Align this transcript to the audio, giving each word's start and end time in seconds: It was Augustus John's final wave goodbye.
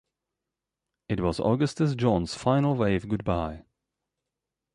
It 1.09 1.19
was 1.19 1.39
Augustus 1.39 1.93
John's 1.93 2.33
final 2.33 2.75
wave 2.75 3.07
goodbye. 3.07 3.65